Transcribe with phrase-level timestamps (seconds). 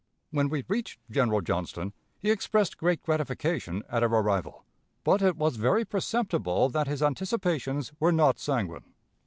[0.31, 4.65] When we reached General Johnston, he expressed great gratification at our arrival,
[5.03, 8.95] but it was very perceptible that his anticipations were not sanguine.